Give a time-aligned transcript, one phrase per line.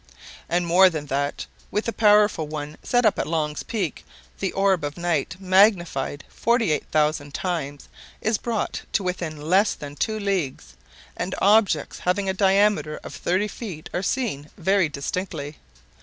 [0.49, 4.03] And more than that, with the powerful one set up at Long's Peak,
[4.39, 7.87] the orb of night, magnified 48,000 times,
[8.19, 10.73] is brought to within less than two leagues,
[11.15, 15.57] and objects having a diameter of thirty feet are seen very distinctly.